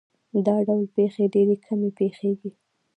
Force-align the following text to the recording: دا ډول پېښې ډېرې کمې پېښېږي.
دا 0.45 0.55
ډول 0.67 0.85
پېښې 0.95 1.23
ډېرې 1.33 1.55
کمې 1.65 1.89
پېښېږي. 1.99 2.51